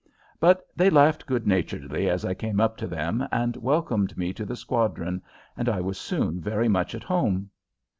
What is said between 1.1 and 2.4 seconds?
good naturedly as I